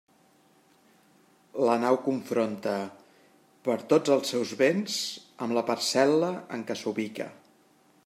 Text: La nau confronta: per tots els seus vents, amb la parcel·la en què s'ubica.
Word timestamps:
La 1.67 1.75
nau 1.83 1.97
confronta: 2.07 2.73
per 3.69 3.77
tots 3.93 4.17
els 4.19 4.35
seus 4.35 4.57
vents, 4.65 4.99
amb 5.47 5.59
la 5.59 5.67
parcel·la 5.73 6.35
en 6.59 6.69
què 6.71 6.83
s'ubica. 6.85 7.33